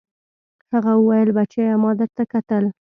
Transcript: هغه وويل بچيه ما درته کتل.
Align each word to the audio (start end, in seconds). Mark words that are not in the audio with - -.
هغه 0.73 0.91
وويل 0.99 1.29
بچيه 1.37 1.73
ما 1.83 1.91
درته 1.99 2.23
کتل. 2.31 2.63